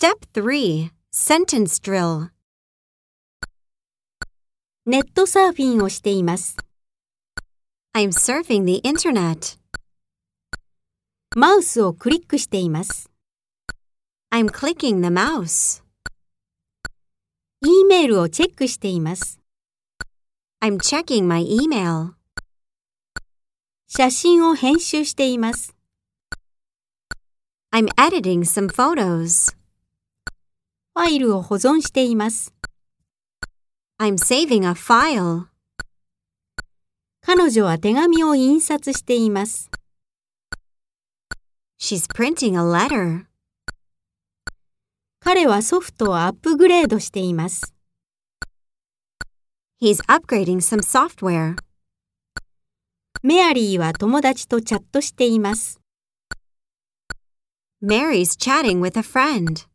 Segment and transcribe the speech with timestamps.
[0.00, 2.30] Step 3 Sentence Drill
[4.86, 6.56] ネットサーフィンをしています。
[7.94, 9.58] I'm surfing the internet.
[11.34, 13.10] マウスをクリックしています。
[14.32, 15.82] I'm clicking the mouse.
[17.60, 19.40] E メールをチェックしています。
[20.62, 22.14] I'm checking my email.
[23.88, 25.76] 写真を編集しています。
[27.74, 29.54] I'm editing some photos.
[31.01, 32.53] ファイルを保存しています。
[33.99, 35.47] I'm saving a file.
[37.25, 39.71] 彼女は手紙を印刷しています。
[41.79, 43.25] She's printing a letter.
[45.19, 47.73] 彼はソフトをアップグレードしています。
[49.81, 51.55] He's upgrading some software.
[53.23, 55.81] メアリーは友達とチャットしています。
[57.83, 59.70] Mary's chatting with a friend.